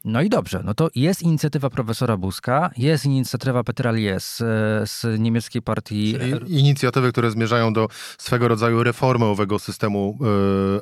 No 0.06 0.22
i 0.22 0.30
dobrze, 0.30 0.62
no 0.66 0.74
to 0.74 0.90
jest 0.96 1.22
inicjatywa 1.22 1.70
profesora 1.70 2.18
Buzka, 2.18 2.70
jest 2.78 3.06
inicjatywa 3.06 3.64
Petra 3.64 3.92
Lies 3.92 4.38
z, 4.86 5.20
niemieckiej 5.20 5.62
partii. 5.62 6.14
Czyli 6.20 6.60
inicjatywy, 6.60 7.12
które 7.12 7.32
zmierzają 7.32 7.74
do 7.74 7.88
swego 8.18 8.48
rodzaju 8.48 8.84
reformy 8.84 9.26
owego 9.26 9.60
systemu 9.60 10.18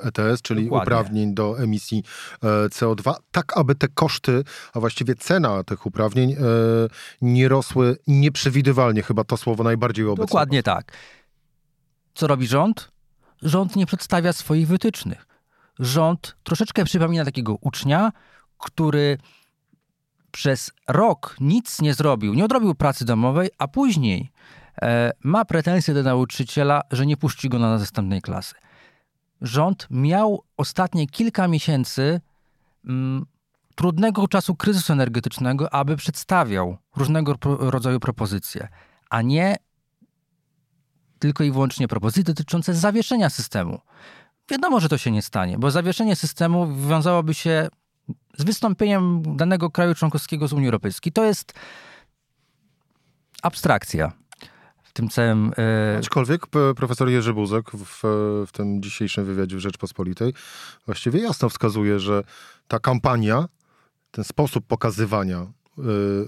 ETS, 0.02 0.20
e 0.20 0.44
czyli 0.44 0.64
Dokładnie. 0.64 0.84
uprawnień 0.84 1.34
do 1.34 1.60
emisji 1.60 2.04
e, 2.44 2.48
CO2, 2.48 3.14
tak 3.32 3.58
aby 3.58 3.76
te 3.76 3.88
koszty, 3.88 4.44
a 4.74 4.80
właściwie 4.80 5.16
cena 5.16 5.64
tych 5.64 5.86
uprawnień 5.86 6.32
e, 6.32 6.36
nie 7.22 7.48
rosły 7.48 7.98
nieprzewidywalnie, 8.08 9.04
chyba 9.04 9.24
to 9.24 9.38
słowo 9.38 9.64
najbardziej 9.64 10.06
obecne. 10.06 10.26
Dokładnie 10.26 10.64
tak. 10.64 10.92
Co 12.14 12.28
robi 12.28 12.48
rząd? 12.48 12.92
Rząd 13.42 13.76
nie 13.76 13.86
przedstawia 13.86 14.34
swoich 14.34 14.68
wytycznych. 14.68 15.28
Rząd 15.80 16.36
troszeczkę 16.44 16.86
przypomina 16.86 17.26
takiego 17.26 17.58
ucznia, 17.62 18.12
który 18.64 19.18
przez 20.32 20.72
rok 20.88 21.36
nic 21.40 21.82
nie 21.82 21.94
zrobił, 21.94 22.34
nie 22.34 22.46
odrobił 22.46 22.76
pracy 22.76 23.06
domowej, 23.06 23.50
a 23.58 23.68
później 23.68 24.32
e, 24.82 25.12
ma 25.24 25.46
pretensje 25.46 25.94
do 25.94 26.04
nauczyciela, 26.04 26.82
że 26.92 27.06
nie 27.06 27.18
puści 27.18 27.50
go 27.50 27.60
na 27.60 27.78
następnej 27.78 28.22
klasy. 28.22 28.56
Rząd 29.42 29.88
miał 29.92 30.44
ostatnie 30.58 31.08
kilka 31.08 31.48
miesięcy 31.48 32.22
mm, 32.86 33.26
trudnego 33.76 34.28
czasu 34.28 34.56
kryzysu 34.56 34.94
energetycznego, 34.94 35.74
aby 35.74 35.96
przedstawiał 35.96 36.78
różnego 36.96 37.36
rodzaju 37.60 38.00
propozycje, 38.00 38.68
a 39.10 39.22
nie 39.22 39.56
tylko 41.20 41.44
i 41.44 41.52
wyłącznie 41.52 41.88
propozycje 41.88 42.24
dotyczące 42.24 42.74
zawieszenia 42.74 43.30
systemu. 43.30 43.80
Wiadomo, 44.50 44.80
że 44.80 44.90
to 44.90 44.98
się 44.98 45.12
nie 45.12 45.22
stanie, 45.22 45.58
bo 45.58 45.72
zawieszenie 45.72 46.16
systemu 46.16 46.76
wiązałoby 46.76 47.34
się 47.34 47.68
z 48.38 48.44
wystąpieniem 48.44 49.36
danego 49.38 49.70
kraju 49.70 49.96
członkowskiego 49.96 50.48
z 50.48 50.54
Unii 50.54 50.68
Europejskiej. 50.68 51.14
To 51.14 51.24
jest 51.24 51.54
abstrakcja 53.42 54.12
w 54.84 54.94
tym 54.94 55.10
całym... 55.10 55.52
E... 55.58 55.98
Aczkolwiek 55.98 56.48
profesor 56.76 57.10
Jerzy 57.10 57.34
Buzek 57.34 57.72
w, 57.72 58.02
w 58.48 58.52
tym 58.52 58.82
dzisiejszym 58.82 59.26
wywiadzie 59.26 59.58
w 59.58 59.60
Rzeczpospolitej 59.60 60.34
właściwie 60.86 61.20
jasno 61.20 61.50
wskazuje, 61.50 62.00
że 62.00 62.24
ta 62.68 62.80
kampania, 62.80 63.46
ten 64.12 64.24
sposób 64.24 64.68
pokazywania 64.68 65.38
e, 65.38 65.52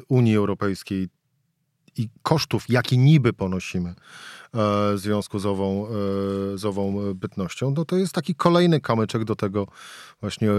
Unii 0.08 0.38
Europejskiej 0.38 1.10
i 1.98 2.10
kosztów, 2.24 2.70
jakie 2.70 2.98
niby 2.98 3.34
ponosimy 3.34 3.90
e, 3.90 3.94
w 4.94 4.96
związku 4.96 5.40
z 5.40 5.46
ową, 5.46 5.88
e, 5.88 6.58
z 6.58 6.66
ową 6.66 7.14
bytnością, 7.14 7.74
no 7.78 7.86
to 7.86 7.96
jest 7.96 8.14
taki 8.14 8.36
kolejny 8.36 8.82
kamyczek 8.82 9.24
do 9.24 9.36
tego 9.36 9.68
właśnie 10.22 10.50
e, 10.50 10.54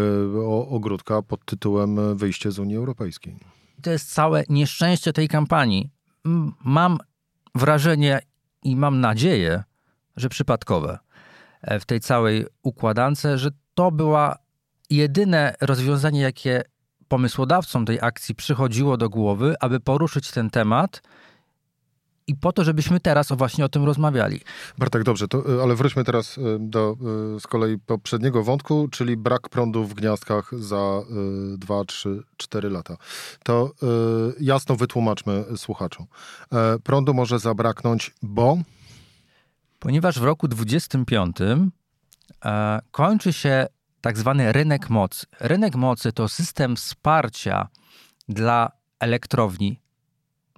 ogródka 0.68 1.22
pod 1.22 1.44
tytułem 1.44 2.16
wyjście 2.16 2.50
z 2.50 2.58
Unii 2.58 2.76
Europejskiej. 2.76 3.36
To 3.82 3.90
jest 3.90 4.14
całe 4.14 4.44
nieszczęście 4.48 5.12
tej 5.12 5.28
kampanii. 5.28 5.90
Mam 6.64 6.98
wrażenie 7.54 8.20
i 8.62 8.76
mam 8.76 9.00
nadzieję, 9.00 9.62
że 10.16 10.28
przypadkowe 10.28 10.98
w 11.80 11.84
tej 11.84 12.00
całej 12.00 12.46
układance, 12.62 13.26
że 13.34 13.50
to 13.74 13.90
była 13.90 14.38
jedyne 14.90 15.54
rozwiązanie, 15.60 16.20
jakie 16.20 16.62
pomysłodawcom 17.08 17.84
tej 17.84 17.98
akcji 18.02 18.34
przychodziło 18.34 18.96
do 18.96 19.08
głowy, 19.08 19.54
aby 19.60 19.80
poruszyć 19.80 20.30
ten 20.30 20.50
temat 20.50 21.02
i 22.26 22.34
po 22.34 22.52
to, 22.52 22.64
żebyśmy 22.64 23.00
teraz 23.00 23.32
o 23.32 23.36
właśnie 23.36 23.64
o 23.64 23.68
tym 23.68 23.84
rozmawiali. 23.84 24.40
Bartek, 24.78 25.02
dobrze, 25.02 25.28
to, 25.28 25.58
e, 25.58 25.62
ale 25.62 25.75
wróćmy 25.75 26.04
teraz 26.04 26.38
e, 26.38 26.40
do 26.60 26.96
e, 27.36 27.40
z 27.40 27.46
kolei 27.46 27.78
poprzedniego 27.78 28.42
wątku, 28.42 28.88
czyli 28.88 29.16
brak 29.16 29.48
prądu 29.48 29.84
w 29.84 29.94
gniazdkach 29.94 30.50
za 30.58 31.02
2, 31.58 31.84
3, 31.84 32.22
4 32.36 32.70
lata. 32.70 32.96
To 33.42 33.72
jasno 34.40 34.76
wytłumaczmy 34.76 35.44
słuchaczom. 35.56 36.06
Prądu 36.82 37.14
może 37.14 37.38
zabraknąć, 37.38 38.14
bo... 38.22 38.58
Ponieważ 39.78 40.20
w 40.20 40.25
roku 40.25 40.48
25 40.48 41.36
kończy 42.90 43.32
się 43.32 43.66
tak 44.06 44.18
zwany 44.18 44.52
rynek 44.52 44.90
mocy. 44.90 45.26
Rynek 45.40 45.75
mocy 45.75 46.12
to 46.12 46.28
system 46.28 46.76
wsparcia 46.76 47.68
dla 48.28 48.70
elektrowni 49.00 49.80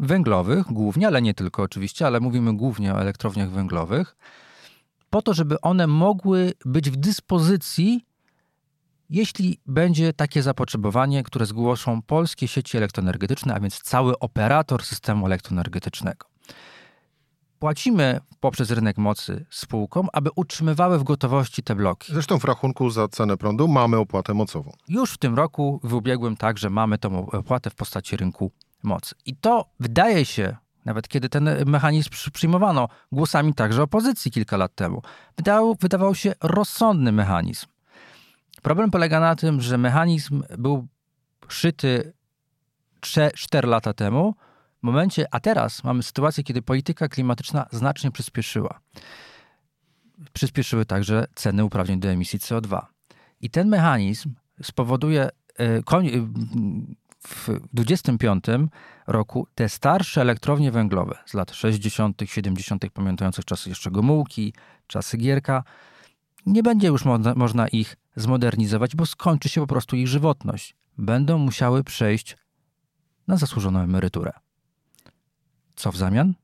węglowych 0.01 0.67
głównie, 0.67 1.07
ale 1.07 1.23
nie 1.23 1.35
tylko 1.35 1.63
oczywiście, 1.63 2.07
ale 2.07 2.21
mówimy 2.21 2.57
głównie 2.57 2.95
o 2.95 3.01
elektrowniach 3.01 3.51
węglowych, 3.51 4.17
po 5.11 5.23
to, 5.23 5.35
żeby 5.35 5.61
one 5.61 5.87
mogły 5.87 6.53
być 6.65 6.91
w 6.91 6.97
dyspozycji, 6.97 8.07
jeśli 9.11 9.61
będzie 9.67 10.13
takie 10.13 10.43
zapotrzebowanie, 10.43 11.23
które 11.23 11.47
zgłoszą 11.47 12.03
polskie 12.03 12.49
sieci 12.49 12.77
elektroenergetyczne, 12.77 13.55
a 13.55 13.61
więc 13.61 13.83
cały 13.83 14.19
operator 14.19 14.85
systemu 14.85 15.27
elektroenergetycznego. 15.27 16.27
Płacimy 17.59 18.21
poprzez 18.41 18.71
rynek 18.71 18.99
mocy 18.99 19.47
spółkom, 19.51 20.09
aby 20.13 20.31
utrzymywały 20.37 20.99
w 20.99 21.03
gotowości 21.03 21.63
te 21.63 21.75
bloki. 21.75 22.13
Zresztą 22.13 22.39
w 22.39 22.45
rachunku 22.45 22.91
za 22.91 23.09
cenę 23.09 23.37
prądu 23.37 23.69
mamy 23.69 23.97
opłatę 23.97 24.35
mocową. 24.35 24.73
Już 24.89 25.13
w 25.13 25.19
tym 25.19 25.35
roku, 25.35 25.81
w 25.85 25.95
ubiegłym 25.95 26.37
także 26.37 26.71
mamy 26.71 26.99
tą 26.99 27.31
opłatę 27.31 27.71
w 27.71 27.75
postaci 27.75 28.17
rynku 28.17 28.51
mocy. 28.83 29.15
I 29.27 29.37
to 29.37 29.65
wydaje 29.81 30.25
się, 30.25 30.57
nawet 30.85 31.09
kiedy 31.09 31.29
ten 31.29 31.51
mechanizm 31.67 32.11
przyjmowano 32.33 32.89
głosami 33.13 33.55
także 33.55 33.83
opozycji 33.83 34.31
kilka 34.31 34.57
lat 34.57 34.75
temu, 34.75 35.03
wydawał, 35.37 35.77
wydawał 35.81 36.15
się 36.15 36.33
rozsądny 36.43 37.13
mechanizm. 37.13 37.67
Problem 38.63 38.91
polega 38.91 39.21
na 39.21 39.37
tym, 39.37 39.61
że 39.61 39.79
mechanizm 39.79 40.43
był 40.59 40.89
szyty 41.49 42.13
4 43.35 43.69
lata 43.69 43.93
temu, 43.93 44.35
momencie, 44.83 45.27
a 45.31 45.41
teraz 45.41 45.85
mamy 45.85 46.03
sytuację, 46.03 46.45
kiedy 46.45 46.63
polityka 46.63 47.09
klimatyczna 47.09 47.67
znacznie 47.71 48.11
przyspieszyła. 48.11 48.81
Przyspieszyły 50.33 50.85
także 50.87 51.27
ceny 51.35 51.65
uprawnień 51.65 52.01
do 52.01 52.09
emisji 52.09 52.39
CO2. 52.39 52.81
I 53.41 53.51
ten 53.51 53.69
mechanizm 53.69 54.35
spowoduje 54.63 55.29
e, 55.59 55.83
w 57.27 57.49
25 57.73 58.45
roku 59.07 59.47
te 59.55 59.69
starsze 59.69 60.21
elektrownie 60.21 60.73
węglowe 60.73 61.19
z 61.27 61.35
lat 61.35 61.53
60., 61.53 62.23
70., 62.25 62.85
pamiętających 62.95 63.45
czasy 63.45 63.69
jeszcze 63.69 63.91
Gomułki, 63.91 64.55
czasy 64.87 65.17
Gierka, 65.17 65.65
nie 66.47 66.63
będzie 66.63 66.89
już 66.89 67.05
mo 67.05 67.19
można 67.19 67.69
ich 67.69 67.97
zmodernizować, 68.17 68.97
bo 68.97 69.07
skończy 69.07 69.49
się 69.49 69.61
po 69.61 69.67
prostu 69.67 69.97
ich 69.97 70.09
żywotność. 70.09 70.77
Będą 70.99 71.39
musiały 71.39 71.85
przejść 71.85 72.37
na 73.27 73.37
zasłużoną 73.37 73.81
emeryturę. 73.81 74.33
Co 75.79 75.93
w 75.93 75.97
zamian? 75.97 76.35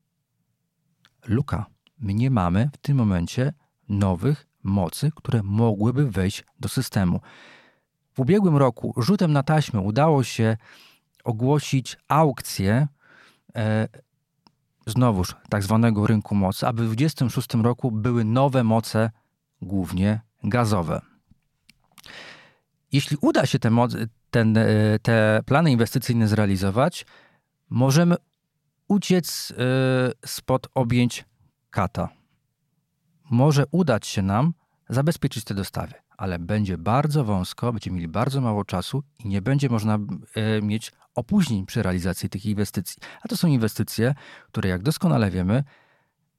Luka. 1.26 1.66
My 1.98 2.14
nie 2.14 2.30
mamy 2.30 2.70
w 2.72 2.76
tym 2.76 2.96
momencie 2.96 3.52
nowych 3.88 4.46
mocy, 4.62 5.10
które 5.16 5.42
mogłyby 5.42 6.10
wejść 6.10 6.44
do 6.60 6.68
systemu. 6.68 7.20
W 8.12 8.20
ubiegłym 8.20 8.56
roku 8.56 8.94
rzutem 8.96 9.32
na 9.32 9.42
taśmę 9.42 9.80
udało 9.80 10.24
się 10.24 10.56
ogłosić 11.24 11.96
aukcję 12.08 12.88
e, 13.56 13.88
znowuż 14.86 15.36
tak 15.48 15.62
zwanego 15.62 16.06
rynku 16.06 16.34
mocy, 16.34 16.66
aby 16.66 16.82
w 16.82 16.96
2026 16.96 17.64
roku 17.64 17.90
były 17.90 18.24
nowe 18.24 18.64
moce, 18.64 19.10
głównie 19.62 20.20
gazowe. 20.44 21.00
Jeśli 22.92 23.16
uda 23.20 23.46
się 23.46 23.58
te, 23.58 23.70
ten, 24.30 24.56
e, 24.56 24.66
te 25.02 25.40
plany 25.46 25.70
inwestycyjne 25.70 26.28
zrealizować, 26.28 27.06
możemy 27.70 28.16
uciec 28.88 29.52
e, 29.58 30.28
spod 30.28 30.68
objęć 30.74 31.24
kata. 31.70 32.08
Może 33.30 33.64
udać 33.70 34.06
się 34.06 34.22
nam 34.22 34.54
zabezpieczyć 34.88 35.44
te 35.44 35.54
dostawy, 35.54 35.94
ale 36.16 36.38
będzie 36.38 36.78
bardzo 36.78 37.24
wąsko, 37.24 37.72
będziemy 37.72 37.96
mieli 37.96 38.08
bardzo 38.08 38.40
mało 38.40 38.64
czasu 38.64 39.02
i 39.18 39.28
nie 39.28 39.42
będzie 39.42 39.68
można 39.68 39.94
e, 40.34 40.62
mieć 40.62 40.92
opóźnień 41.14 41.66
przy 41.66 41.82
realizacji 41.82 42.28
tych 42.28 42.46
inwestycji. 42.46 43.02
A 43.22 43.28
to 43.28 43.36
są 43.36 43.48
inwestycje, 43.48 44.14
które, 44.46 44.68
jak 44.68 44.82
doskonale 44.82 45.30
wiemy, 45.30 45.64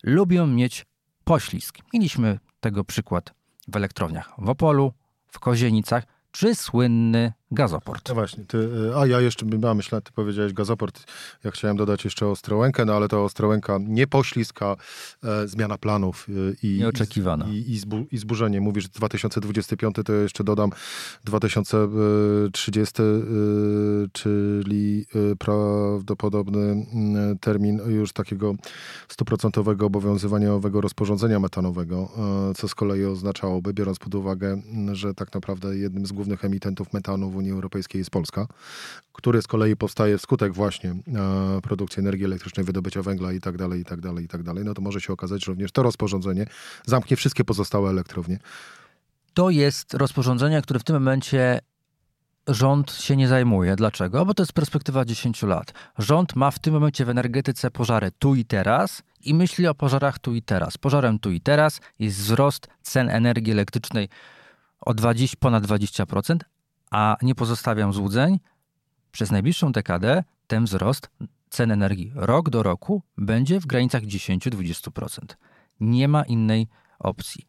lubią 0.03 0.47
mieć 0.47 0.85
poślizg. 1.23 1.77
Mieliśmy 1.93 2.39
tego 2.59 2.83
przykład 2.83 3.33
w 3.67 3.75
elektrowniach 3.75 4.33
w 4.37 4.49
Opolu, 4.49 4.93
w 5.27 5.39
Kozienicach, 5.39 6.03
czy 6.31 6.55
słynny 6.55 7.33
gazoport. 7.51 8.09
No 8.09 8.15
właśnie, 8.15 8.45
ty, 8.45 8.69
a 8.95 9.07
ja 9.07 9.21
jeszcze, 9.21 9.45
a 9.69 9.73
myślę, 9.73 10.01
ty 10.01 10.11
powiedziałeś 10.11 10.53
gazoport, 10.53 11.03
ja 11.43 11.51
chciałem 11.51 11.77
dodać 11.77 12.05
jeszcze 12.05 12.27
Ostrołękę, 12.27 12.85
no 12.85 12.93
ale 12.93 13.07
to 13.07 13.23
Ostrołęka 13.23 13.79
nie 13.81 14.07
poślizga, 14.07 14.75
e, 15.23 15.47
zmiana 15.47 15.77
planów 15.77 16.27
e, 16.29 16.31
i, 16.63 16.77
Nieoczekiwana. 16.77 17.45
I, 17.47 17.71
i, 17.71 17.77
zbu, 17.77 18.05
i 18.11 18.17
zburzenie. 18.17 18.61
Mówisz 18.61 18.87
2025, 18.87 19.95
to 20.05 20.13
jeszcze 20.13 20.43
dodam 20.43 20.69
2030, 21.23 23.01
e, 23.01 23.05
czyli 24.13 25.05
e, 25.31 25.35
prawdopodobny 25.35 26.85
termin 27.41 27.81
już 27.87 28.13
takiego 28.13 28.55
stuprocentowego 29.07 29.85
obowiązywaniowego 29.85 30.81
rozporządzenia 30.81 31.39
metanowego, 31.39 32.11
co 32.57 32.67
z 32.67 32.75
kolei 32.75 33.05
oznaczałoby, 33.05 33.73
biorąc 33.73 33.99
pod 33.99 34.15
uwagę, 34.15 34.61
że 34.91 35.13
tak 35.13 35.33
naprawdę 35.33 35.77
jednym 35.77 36.05
z 36.05 36.11
głównych 36.11 36.45
emitentów 36.45 36.93
metanu 36.93 37.34
w 37.35 37.37
Unii 37.37 37.51
Europejskiej 37.51 37.99
jest 37.99 38.11
Polska, 38.11 38.47
który 39.13 39.41
z 39.41 39.47
kolei 39.47 39.75
powstaje 39.75 40.17
wskutek 40.17 40.53
właśnie 40.53 40.89
e, 40.91 41.61
produkcji 41.61 41.99
energii 41.99 42.25
elektrycznej, 42.25 42.65
wydobycia 42.65 43.01
węgla 43.01 43.33
i 43.33 43.41
tak 43.41 43.57
dalej, 43.57 43.81
i 43.81 43.85
tak 43.85 44.01
dalej, 44.01 44.25
i 44.25 44.27
tak 44.27 44.43
dalej, 44.43 44.65
no 44.65 44.73
to 44.73 44.81
może 44.81 45.01
się 45.01 45.13
okazać, 45.13 45.45
że 45.45 45.51
również 45.51 45.71
to 45.71 45.83
rozporządzenie 45.83 46.45
zamknie 46.85 47.17
wszystkie 47.17 47.43
pozostałe 47.43 47.89
elektrownie. 47.89 48.39
To 49.33 49.49
jest 49.49 49.93
rozporządzenie, 49.93 50.61
które 50.61 50.79
w 50.79 50.83
tym 50.83 50.95
momencie 50.95 51.59
rząd 52.47 52.91
się 52.91 53.15
nie 53.15 53.27
zajmuje. 53.27 53.75
Dlaczego? 53.75 54.25
Bo 54.25 54.33
to 54.33 54.43
jest 54.43 54.53
perspektywa 54.53 55.05
10 55.05 55.43
lat. 55.43 55.73
Rząd 55.97 56.35
ma 56.35 56.51
w 56.51 56.59
tym 56.59 56.73
momencie 56.73 57.05
w 57.05 57.09
energetyce 57.09 57.71
pożary 57.71 58.11
tu 58.19 58.35
i 58.35 58.45
teraz 58.45 59.03
i 59.21 59.33
myśli 59.33 59.67
o 59.67 59.75
pożarach 59.75 60.19
tu 60.19 60.35
i 60.35 60.41
teraz. 60.41 60.77
Pożarem 60.77 61.19
tu 61.19 61.31
i 61.31 61.41
teraz 61.41 61.81
jest 61.99 62.17
wzrost 62.17 62.67
cen 62.81 63.09
energii 63.09 63.51
elektrycznej 63.51 64.09
o 64.81 64.93
20, 64.93 65.37
ponad 65.39 65.63
20%, 65.63 66.37
a 66.95 67.17
nie 67.21 67.35
pozostawiam 67.35 67.93
złudzeń, 67.93 68.39
przez 69.11 69.31
najbliższą 69.31 69.71
dekadę 69.71 70.23
ten 70.47 70.65
wzrost 70.65 71.09
cen 71.49 71.71
energii 71.71 72.11
rok 72.15 72.49
do 72.49 72.63
roku 72.63 73.01
będzie 73.17 73.59
w 73.59 73.65
granicach 73.65 74.03
10-20%. 74.03 75.35
Nie 75.79 76.07
ma 76.07 76.23
innej 76.23 76.67
opcji. 76.99 77.47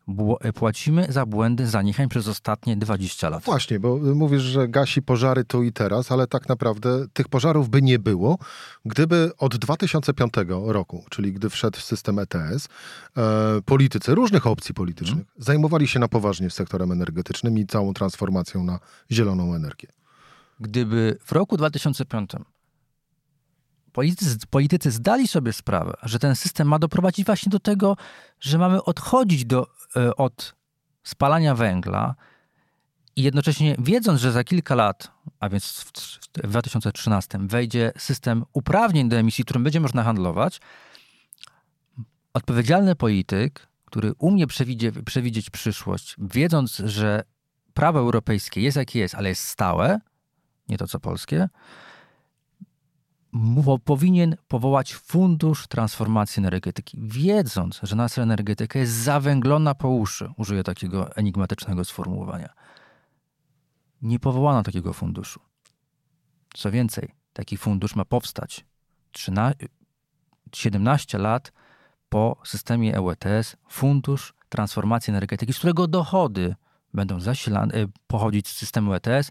Płacimy 0.54 1.06
za 1.10 1.26
błędy 1.26 1.66
zaniechań 1.66 2.08
przez 2.08 2.28
ostatnie 2.28 2.76
20 2.76 3.28
lat. 3.28 3.44
Właśnie, 3.44 3.80
bo 3.80 3.96
mówisz, 3.96 4.42
że 4.42 4.68
gasi 4.68 5.02
pożary 5.02 5.44
tu 5.44 5.62
i 5.62 5.72
teraz, 5.72 6.12
ale 6.12 6.26
tak 6.26 6.48
naprawdę 6.48 7.06
tych 7.12 7.28
pożarów 7.28 7.68
by 7.68 7.82
nie 7.82 7.98
było, 7.98 8.38
gdyby 8.84 9.30
od 9.38 9.56
2005 9.56 10.32
roku, 10.66 11.04
czyli 11.10 11.32
gdy 11.32 11.50
wszedł 11.50 11.78
system 11.78 12.18
ETS, 12.18 12.68
e, 13.16 13.22
politycy 13.64 14.14
różnych 14.14 14.46
opcji 14.46 14.74
politycznych 14.74 15.26
hmm. 15.26 15.34
zajmowali 15.38 15.88
się 15.88 15.98
na 15.98 16.08
poważnie 16.08 16.50
sektorem 16.50 16.92
energetycznym 16.92 17.58
i 17.58 17.66
całą 17.66 17.94
transformacją 17.94 18.64
na 18.64 18.78
zieloną 19.10 19.54
energię. 19.54 19.88
Gdyby 20.60 21.18
w 21.24 21.32
roku 21.32 21.56
2005 21.56 22.30
politycy, 23.96 24.46
politycy 24.50 24.90
zdali 24.90 25.28
sobie 25.28 25.52
sprawę, 25.52 25.94
że 26.02 26.18
ten 26.18 26.36
system 26.36 26.68
ma 26.68 26.78
doprowadzić 26.78 27.26
właśnie 27.26 27.50
do 27.50 27.60
tego, 27.60 27.96
że 28.40 28.58
mamy 28.58 28.84
odchodzić 28.84 29.44
do, 29.44 29.66
e, 29.96 30.16
od 30.16 30.54
spalania 31.02 31.54
węgla 31.54 32.14
i 33.16 33.22
jednocześnie 33.22 33.76
wiedząc, 33.78 34.20
że 34.20 34.32
za 34.32 34.44
kilka 34.44 34.74
lat, 34.74 35.10
a 35.40 35.48
więc 35.48 35.84
w 36.44 36.48
2013 36.48 37.38
wejdzie 37.48 37.92
system 37.98 38.44
uprawnień 38.52 39.08
do 39.08 39.16
emisji, 39.16 39.44
którym 39.44 39.64
będzie 39.64 39.80
można 39.80 40.02
handlować, 40.02 40.60
odpowiedzialny 42.34 42.96
polityk, 42.96 43.68
który 43.84 44.12
umie 44.18 44.46
przewidzie, 44.46 44.92
przewidzieć 44.92 45.50
przyszłość, 45.50 46.16
wiedząc, 46.18 46.76
że 46.76 47.22
prawo 47.74 47.98
europejskie 47.98 48.60
jest 48.60 48.76
jakie 48.76 48.98
jest, 48.98 49.14
ale 49.14 49.28
jest 49.28 49.42
stałe, 49.42 50.00
nie 50.68 50.78
to 50.78 50.86
co 50.86 51.00
polskie, 51.00 51.48
powinien 53.84 54.36
powołać 54.48 54.94
fundusz 54.94 55.66
transformacji 55.66 56.40
energetyki, 56.40 56.98
wiedząc, 57.02 57.80
że 57.82 57.96
nasza 57.96 58.22
energetyka 58.22 58.78
jest 58.78 58.92
zawęglona 58.92 59.74
po 59.74 59.88
uszy. 59.88 60.32
Użyję 60.36 60.62
takiego 60.62 61.16
enigmatycznego 61.16 61.84
sformułowania. 61.84 62.48
Nie 64.02 64.18
powołano 64.18 64.62
takiego 64.62 64.92
funduszu. 64.92 65.40
Co 66.54 66.70
więcej, 66.70 67.14
taki 67.32 67.56
fundusz 67.56 67.96
ma 67.96 68.04
powstać 68.04 68.64
13, 69.12 69.68
17 70.54 71.18
lat 71.18 71.52
po 72.08 72.36
systemie 72.44 72.96
EUTS, 72.96 73.56
Fundusz 73.68 74.34
Transformacji 74.48 75.10
Energetyki, 75.10 75.52
z 75.52 75.58
którego 75.58 75.86
dochody 75.86 76.54
będą 76.94 77.20
zasilane, 77.20 77.72
pochodzić 78.06 78.48
z 78.48 78.56
systemu 78.56 78.94
ETS, 78.94 79.30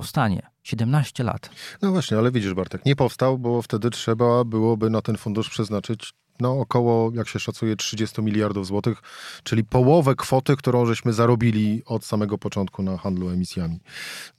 powstanie. 0.00 0.42
17 0.62 1.24
lat. 1.24 1.50
No 1.82 1.90
właśnie, 1.90 2.18
ale 2.18 2.30
widzisz 2.30 2.54
Bartek, 2.54 2.86
nie 2.86 2.96
powstał, 2.96 3.38
bo 3.38 3.62
wtedy 3.62 3.90
trzeba 3.90 4.44
byłoby 4.44 4.90
na 4.90 5.02
ten 5.02 5.16
fundusz 5.16 5.50
przeznaczyć 5.50 6.12
no, 6.40 6.60
około, 6.60 7.12
jak 7.14 7.28
się 7.28 7.38
szacuje, 7.38 7.76
30 7.76 8.22
miliardów 8.22 8.66
złotych, 8.66 9.02
czyli 9.42 9.64
połowę 9.64 10.14
kwoty, 10.14 10.56
którą 10.56 10.86
żeśmy 10.86 11.12
zarobili 11.12 11.82
od 11.86 12.04
samego 12.04 12.38
początku 12.38 12.82
na 12.82 12.96
handlu 12.96 13.28
emisjami, 13.28 13.80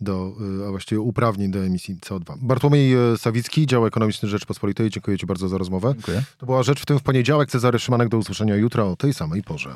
do, 0.01 0.33
y, 0.61 0.67
a 0.67 0.69
właściwie 0.69 1.01
uprawnień 1.01 1.51
do 1.51 1.59
emisji 1.59 1.95
CO2. 1.95 2.37
Bartłomiej 2.41 3.13
y, 3.13 3.17
Sawicki, 3.17 3.67
dział 3.67 3.85
ekonomiczny 3.85 4.29
Rzeczpospolitej, 4.29 4.89
dziękuję 4.89 5.17
Ci 5.17 5.25
bardzo 5.25 5.47
za 5.49 5.57
rozmowę. 5.57 5.93
Dziękuję. 5.93 6.23
To 6.37 6.45
była 6.45 6.63
Rzecz 6.63 6.81
w 6.81 6.85
tym 6.85 6.99
w 6.99 7.03
poniedziałek. 7.03 7.49
Cezary 7.49 7.79
Szymanek, 7.79 8.09
do 8.09 8.17
usłyszenia 8.17 8.55
jutro 8.55 8.91
o 8.91 8.95
tej 8.95 9.13
samej 9.13 9.43
porze. 9.43 9.75